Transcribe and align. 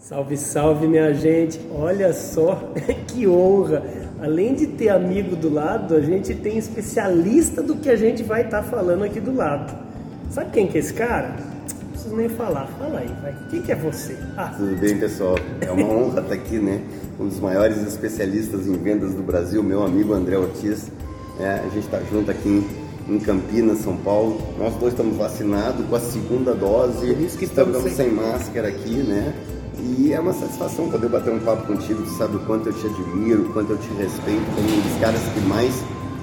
Salve, 0.00 0.34
salve, 0.34 0.88
minha 0.88 1.12
gente! 1.12 1.60
Olha 1.70 2.14
só 2.14 2.72
que 3.06 3.28
honra! 3.28 3.82
Além 4.18 4.54
de 4.54 4.66
ter 4.66 4.88
amigo 4.88 5.36
do 5.36 5.52
lado, 5.52 5.94
a 5.94 6.00
gente 6.00 6.34
tem 6.34 6.56
especialista 6.56 7.62
do 7.62 7.76
que 7.76 7.90
a 7.90 7.96
gente 7.96 8.22
vai 8.22 8.40
estar 8.40 8.62
tá 8.62 8.68
falando 8.68 9.04
aqui 9.04 9.20
do 9.20 9.36
lado. 9.36 9.76
Sabe 10.30 10.52
quem 10.52 10.66
que 10.66 10.78
é 10.78 10.80
esse 10.80 10.94
cara? 10.94 11.36
Não 11.82 11.90
preciso 11.90 12.16
nem 12.16 12.30
falar. 12.30 12.66
Fala 12.78 13.00
aí, 13.00 13.14
vai. 13.20 13.36
Quem 13.50 13.60
que 13.60 13.70
é 13.70 13.74
você? 13.74 14.16
Ah. 14.38 14.54
Tudo 14.56 14.74
bem, 14.80 14.98
pessoal? 14.98 15.36
É 15.60 15.70
uma 15.70 15.86
honra 15.86 16.22
estar 16.22 16.34
aqui, 16.34 16.58
né? 16.58 16.80
Um 17.18 17.28
dos 17.28 17.38
maiores 17.38 17.76
especialistas 17.86 18.66
em 18.66 18.78
vendas 18.78 19.12
do 19.12 19.22
Brasil, 19.22 19.62
meu 19.62 19.84
amigo 19.84 20.14
André 20.14 20.38
Ortiz. 20.38 20.90
É, 21.38 21.60
a 21.60 21.68
gente 21.68 21.84
está 21.84 22.00
junto 22.10 22.30
aqui 22.30 22.48
em, 22.48 23.14
em 23.16 23.18
Campinas, 23.20 23.80
São 23.80 23.98
Paulo. 23.98 24.40
Nós 24.58 24.74
dois 24.76 24.94
estamos 24.94 25.18
vacinados 25.18 25.84
com 25.86 25.94
a 25.94 26.00
segunda 26.00 26.54
dose. 26.54 27.06
Por 27.06 27.22
isso 27.22 27.36
que 27.36 27.44
estamos, 27.44 27.76
estamos 27.76 27.96
sem... 27.96 28.06
sem 28.06 28.14
máscara 28.14 28.68
aqui, 28.68 28.94
né? 28.94 29.34
E 29.78 30.12
é 30.12 30.20
uma 30.20 30.32
satisfação 30.32 30.90
poder 30.90 31.08
bater 31.08 31.32
um 31.32 31.40
papo 31.40 31.66
contigo, 31.66 32.02
tu 32.02 32.10
sabe 32.10 32.36
o 32.36 32.40
quanto 32.40 32.68
eu 32.68 32.72
te 32.72 32.86
admiro, 32.86 33.42
o 33.42 33.52
quanto 33.52 33.70
eu 33.70 33.78
te 33.78 33.88
respeito, 33.94 34.42
como 34.54 34.68
um 34.68 34.80
dos 34.80 35.00
caras 35.00 35.20
que 35.32 35.40
mais 35.40 35.82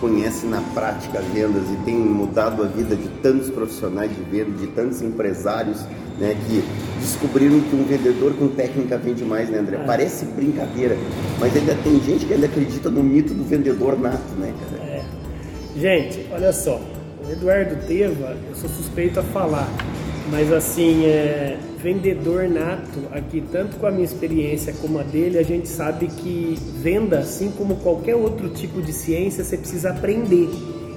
conhece 0.00 0.46
na 0.46 0.60
prática 0.74 1.20
vendas 1.34 1.64
e 1.70 1.76
tem 1.84 1.96
mudado 1.96 2.62
a 2.62 2.66
vida 2.66 2.94
de 2.94 3.08
tantos 3.20 3.50
profissionais 3.50 4.10
de 4.14 4.22
venda, 4.22 4.50
de 4.52 4.66
tantos 4.68 5.02
empresários, 5.02 5.80
né, 6.18 6.36
que 6.46 6.64
descobriram 7.00 7.60
que 7.60 7.76
um 7.76 7.84
vendedor 7.84 8.32
com 8.34 8.48
técnica 8.48 8.96
vende 8.96 9.24
mais, 9.24 9.48
né, 9.48 9.58
André? 9.58 9.76
É. 9.76 9.84
Parece 9.84 10.24
brincadeira, 10.24 10.96
mas 11.38 11.54
ainda 11.56 11.74
tem 11.76 12.00
gente 12.00 12.26
que 12.26 12.34
ainda 12.34 12.46
acredita 12.46 12.90
no 12.90 13.02
mito 13.02 13.34
do 13.34 13.44
vendedor 13.44 13.98
nato, 13.98 14.34
né, 14.38 14.52
cara? 14.60 14.82
É. 14.84 15.04
Gente, 15.76 16.26
olha 16.32 16.52
só, 16.52 16.80
o 17.26 17.30
Eduardo 17.30 17.76
Teva, 17.86 18.36
eu 18.48 18.54
sou 18.54 18.68
suspeito 18.70 19.20
a 19.20 19.22
falar, 19.22 19.68
mas 20.30 20.52
assim, 20.52 21.06
é, 21.06 21.58
vendedor 21.82 22.48
nato 22.48 23.00
aqui, 23.12 23.42
tanto 23.52 23.76
com 23.76 23.86
a 23.86 23.90
minha 23.90 24.04
experiência 24.04 24.72
como 24.80 24.98
a 24.98 25.02
dele, 25.02 25.38
a 25.38 25.42
gente 25.42 25.68
sabe 25.68 26.06
que 26.08 26.58
venda, 26.80 27.20
assim 27.20 27.50
como 27.50 27.76
qualquer 27.76 28.14
outro 28.14 28.48
tipo 28.50 28.82
de 28.82 28.92
ciência, 28.92 29.44
você 29.44 29.56
precisa 29.56 29.90
aprender. 29.90 30.48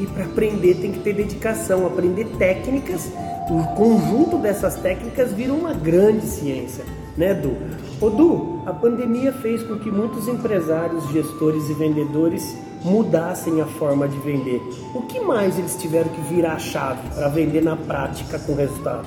E 0.00 0.06
para 0.06 0.24
aprender 0.24 0.74
tem 0.74 0.92
que 0.92 1.00
ter 1.00 1.14
dedicação, 1.14 1.86
aprender 1.86 2.26
técnicas. 2.38 3.10
O 3.50 3.62
conjunto 3.74 4.38
dessas 4.38 4.76
técnicas 4.76 5.32
vira 5.32 5.52
uma 5.52 5.72
grande 5.72 6.26
ciência, 6.26 6.84
né, 7.16 7.34
Du? 7.34 7.56
Ô 8.00 8.10
Du, 8.10 8.62
a 8.66 8.72
pandemia 8.72 9.32
fez 9.32 9.62
com 9.62 9.78
que 9.78 9.90
muitos 9.90 10.28
empresários, 10.28 11.08
gestores 11.10 11.68
e 11.70 11.74
vendedores 11.74 12.56
mudassem 12.84 13.60
a 13.60 13.66
forma 13.66 14.06
de 14.06 14.18
vender. 14.18 14.62
O 14.94 15.02
que 15.02 15.20
mais 15.20 15.58
eles 15.58 15.76
tiveram 15.76 16.08
que 16.10 16.20
virar 16.22 16.54
a 16.54 16.58
chave 16.58 17.08
para 17.14 17.28
vender 17.28 17.62
na 17.62 17.76
prática 17.76 18.38
com 18.38 18.54
resultado? 18.54 19.06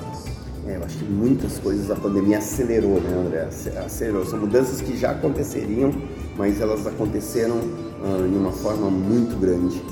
É, 0.66 0.76
eu 0.76 0.84
acho 0.84 0.98
que 0.98 1.04
muitas 1.04 1.58
coisas 1.58 1.90
a 1.90 1.96
pandemia 1.96 2.38
acelerou, 2.38 3.00
né, 3.00 3.14
André? 3.14 3.48
Acelerou. 3.84 4.26
São 4.26 4.38
mudanças 4.38 4.80
que 4.80 4.96
já 4.96 5.12
aconteceriam, 5.12 5.90
mas 6.36 6.60
elas 6.60 6.86
aconteceram 6.86 7.56
uh, 7.56 8.26
em 8.26 8.36
uma 8.36 8.52
forma 8.52 8.90
muito 8.90 9.38
grande. 9.40 9.82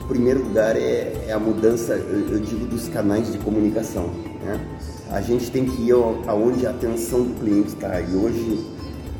O 0.00 0.08
primeiro 0.08 0.42
lugar 0.42 0.76
é, 0.76 1.12
é 1.28 1.32
a 1.32 1.38
mudança, 1.38 1.94
eu, 1.94 2.28
eu, 2.30 2.40
digo, 2.40 2.64
dos 2.66 2.88
canais 2.88 3.30
de 3.30 3.38
comunicação. 3.38 4.10
Né? 4.46 4.60
A 5.10 5.20
gente 5.20 5.50
tem 5.50 5.64
que 5.64 5.82
ir 5.82 5.92
aonde 6.26 6.66
a 6.66 6.70
atenção 6.70 7.22
do 7.22 7.40
cliente 7.40 7.68
está. 7.68 8.00
E 8.00 8.14
hoje, 8.14 8.64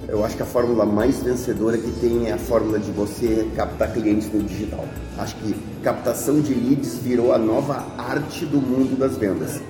eu 0.08 0.24
acho 0.24 0.36
que 0.36 0.42
a 0.42 0.46
fórmula 0.46 0.86
mais 0.86 1.20
vencedora 1.22 1.76
que 1.76 1.90
tem 2.00 2.28
é 2.28 2.32
a 2.32 2.38
fórmula 2.38 2.78
de 2.78 2.92
você 2.92 3.46
captar 3.56 3.92
clientes 3.92 4.32
no 4.32 4.42
digital. 4.42 4.84
Acho 5.18 5.34
que 5.36 5.54
captação 5.82 6.40
de 6.40 6.54
leads 6.54 6.98
virou 6.98 7.32
a 7.32 7.38
nova 7.38 7.84
arte 7.98 8.46
do 8.46 8.58
mundo 8.60 8.96
das 8.96 9.16
vendas. 9.16 9.60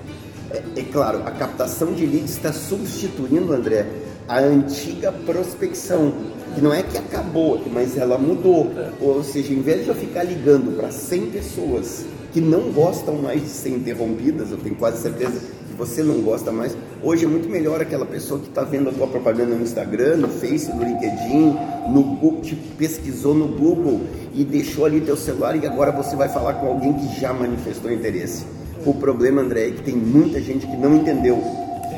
É, 0.50 0.62
é 0.76 0.82
claro, 0.82 1.22
a 1.24 1.30
captação 1.30 1.92
de 1.92 2.04
leads 2.04 2.32
está 2.32 2.52
substituindo, 2.52 3.52
André, 3.52 3.86
a 4.28 4.41
antiga 4.41 5.10
prospecção, 5.12 6.12
que 6.54 6.60
não 6.60 6.72
é 6.72 6.82
que 6.82 6.98
acabou, 6.98 7.62
mas 7.72 7.96
ela 7.96 8.18
mudou. 8.18 8.70
Ou 9.00 9.22
seja, 9.22 9.52
em 9.52 9.60
vez 9.60 9.84
de 9.84 9.88
eu 9.88 9.94
ficar 9.94 10.22
ligando 10.22 10.76
para 10.76 10.91
100 10.91 11.30
pessoas 11.30 12.04
que 12.36 12.41
não 12.42 12.70
gostam 12.70 13.14
mais 13.14 13.41
de 13.41 13.48
ser 13.48 13.70
interrompidas, 13.70 14.50
eu 14.50 14.58
tenho 14.58 14.74
quase 14.74 15.00
certeza 15.00 15.41
que 15.66 15.74
você 15.74 16.02
não 16.02 16.20
gosta 16.20 16.52
mais, 16.52 16.76
hoje 17.02 17.24
é 17.24 17.26
muito 17.26 17.48
melhor 17.48 17.80
aquela 17.80 18.04
pessoa 18.04 18.38
que 18.38 18.50
está 18.50 18.62
vendo 18.62 18.91
a 18.91 18.92
tua 18.92 19.06
propaganda 19.06 19.54
no 19.54 19.62
Instagram, 19.62 20.19
no 20.19 20.28
Face, 20.28 20.70
no 20.70 20.84
LinkedIn, 20.84 21.56
no 21.88 22.02
Google, 22.02 22.42
te 22.42 22.54
pesquisou 22.54 23.34
no 23.34 23.48
Google 23.48 24.02
e 24.34 24.44
deixou 24.44 24.84
ali 24.84 25.00
teu 25.00 25.16
celular 25.16 25.56
e 25.56 25.66
agora 25.66 25.91
você 25.91 26.14
vai 26.14 26.28
falar 26.28 26.52
com 26.60 26.66
alguém 26.66 26.92
que 26.92 27.19
já 27.19 27.32
manifestou 27.32 27.91
interesse. 27.91 28.44
O 28.84 28.92
problema, 28.92 29.41
André, 29.41 29.69
é 29.69 29.70
que 29.70 29.82
tem 29.82 29.96
muita 29.96 30.38
gente 30.38 30.66
que 30.66 30.76
não 30.76 30.94
entendeu 30.94 31.42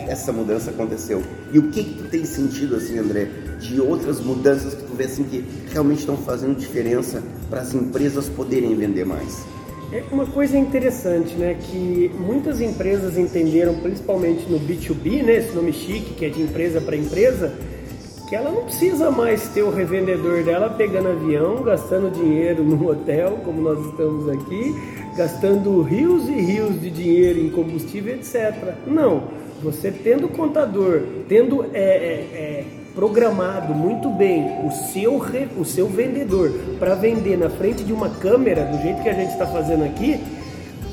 essa 0.06 0.32
mudança 0.32 0.70
aconteceu. 0.70 1.20
E 1.52 1.58
o 1.58 1.68
que, 1.72 1.82
que 1.82 1.94
tu 1.94 2.04
tem 2.04 2.24
sentido, 2.24 2.76
assim, 2.76 2.96
André, 2.96 3.28
de 3.58 3.80
outras 3.80 4.20
mudanças 4.20 4.72
que 4.72 4.84
tu 4.84 4.94
vê 4.94 5.06
assim 5.06 5.24
que 5.24 5.44
realmente 5.72 5.98
estão 5.98 6.16
fazendo 6.16 6.56
diferença 6.56 7.24
para 7.50 7.60
as 7.60 7.74
empresas 7.74 8.28
poderem 8.28 8.76
vender 8.76 9.04
mais? 9.04 9.57
É 9.90 10.02
uma 10.12 10.26
coisa 10.26 10.58
interessante, 10.58 11.34
né, 11.34 11.56
que 11.58 12.10
muitas 12.18 12.60
empresas 12.60 13.16
entenderam, 13.16 13.74
principalmente 13.76 14.46
no 14.50 14.60
B2B, 14.60 15.22
né, 15.22 15.36
esse 15.36 15.54
nome 15.54 15.72
chique, 15.72 16.12
que 16.12 16.26
é 16.26 16.28
de 16.28 16.42
empresa 16.42 16.78
para 16.78 16.94
empresa, 16.94 17.54
que 18.28 18.36
ela 18.36 18.50
não 18.50 18.64
precisa 18.64 19.10
mais 19.10 19.48
ter 19.48 19.62
o 19.62 19.70
revendedor 19.70 20.44
dela 20.44 20.68
pegando 20.68 21.08
avião, 21.08 21.62
gastando 21.62 22.10
dinheiro 22.10 22.62
no 22.62 22.86
hotel, 22.90 23.38
como 23.42 23.62
nós 23.62 23.82
estamos 23.86 24.28
aqui, 24.28 24.74
gastando 25.16 25.80
rios 25.80 26.28
e 26.28 26.32
rios 26.32 26.78
de 26.78 26.90
dinheiro 26.90 27.40
em 27.40 27.48
combustível, 27.48 28.14
etc. 28.14 28.74
Não, 28.86 29.22
você 29.62 29.90
tendo 29.90 30.28
contador, 30.28 31.00
tendo 31.26 31.64
é, 31.72 31.80
é, 31.80 31.82
é, 32.34 32.64
programado 32.98 33.72
muito 33.72 34.10
bem 34.10 34.66
o 34.66 34.72
seu, 34.72 35.22
o 35.56 35.64
seu 35.64 35.86
vendedor 35.86 36.50
para 36.80 36.96
vender 36.96 37.38
na 37.38 37.48
frente 37.48 37.84
de 37.84 37.92
uma 37.92 38.10
câmera, 38.10 38.64
do 38.64 38.82
jeito 38.82 39.04
que 39.04 39.08
a 39.08 39.12
gente 39.12 39.30
está 39.30 39.46
fazendo 39.46 39.84
aqui, 39.84 40.20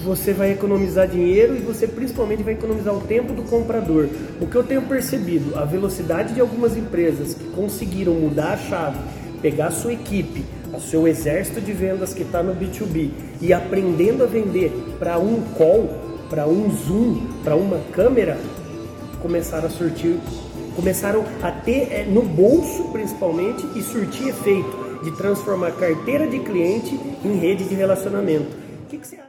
você 0.04 0.32
vai 0.32 0.52
economizar 0.52 1.08
dinheiro 1.08 1.56
e 1.56 1.62
você 1.62 1.88
principalmente 1.88 2.44
vai 2.44 2.54
economizar 2.54 2.94
o 2.94 3.02
tempo 3.02 3.34
do 3.34 3.42
comprador. 3.42 4.08
O 4.40 4.46
que 4.46 4.56
eu 4.56 4.64
tenho 4.64 4.84
percebido, 4.84 5.58
a 5.58 5.66
velocidade 5.66 6.36
de 6.36 6.40
algumas 6.40 6.78
empresas 6.78 7.34
que 7.34 7.46
conseguiram 7.46 8.14
mudar 8.14 8.54
a 8.54 8.58
chave, 8.58 9.00
pegar 9.42 9.70
a 9.70 9.72
sua 9.72 9.94
equipe, 9.94 10.46
o 10.72 10.80
seu 10.80 11.08
exército 11.08 11.60
de 11.60 11.74
vendas 11.74 12.14
que 12.14 12.22
está 12.22 12.44
no 12.44 12.54
B2B 12.54 13.10
e 13.42 13.52
aprendendo 13.52 14.24
a 14.24 14.28
vender 14.28 14.72
para 15.00 15.18
um 15.18 15.42
call, 15.58 15.90
para 16.30 16.48
um 16.48 16.70
zoom, 16.70 17.26
para 17.44 17.56
uma 17.56 17.80
câmera, 17.92 18.38
começaram 19.24 19.66
a 19.66 19.72
surtir, 19.72 20.20
começaram 20.76 21.24
a 21.42 21.52
ter 21.52 21.92
é, 21.92 22.04
no 22.04 22.22
bolso 22.22 22.86
principalmente 22.92 23.66
e 23.76 23.82
surtir 23.82 24.28
efeito 24.28 24.86
de 25.04 25.12
transformar 25.12 25.72
carteira 25.72 26.28
de 26.28 26.40
cliente 26.40 27.00
em 27.24 27.38
rede 27.38 27.64
de 27.66 27.76
relacionamento. 27.76 28.52
O 28.84 28.88
que, 28.90 28.98
que 28.98 29.08
você 29.08 29.16
acha? 29.16 29.26